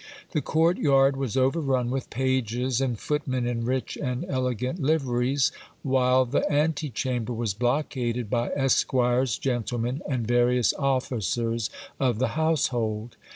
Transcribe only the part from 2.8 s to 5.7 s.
and footmen in rich and elegant liveries,